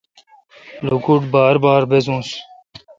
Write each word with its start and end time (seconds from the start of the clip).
لوکوٹ 0.85 1.21
بار 1.33 1.55
بار 1.63 1.81
بزوس۔ 1.89 2.29